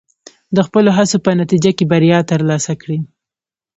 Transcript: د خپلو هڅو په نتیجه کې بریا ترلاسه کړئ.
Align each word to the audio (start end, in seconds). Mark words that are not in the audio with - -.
د 0.55 0.57
خپلو 0.67 0.89
هڅو 0.97 1.17
په 1.25 1.31
نتیجه 1.41 1.71
کې 1.77 1.85
بریا 1.91 2.19
ترلاسه 2.31 2.73
کړئ. 2.81 2.99